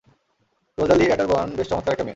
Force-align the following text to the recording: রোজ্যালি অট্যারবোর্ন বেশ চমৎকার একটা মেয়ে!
রোজ্যালি 0.77 1.05
অট্যারবোর্ন 1.05 1.49
বেশ 1.57 1.67
চমৎকার 1.69 1.93
একটা 1.93 2.03
মেয়ে! 2.03 2.09